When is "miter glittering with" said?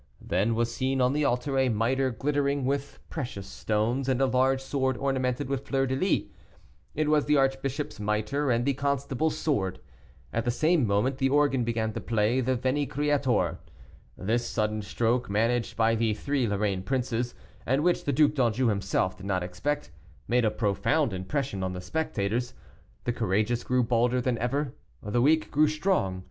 1.69-2.97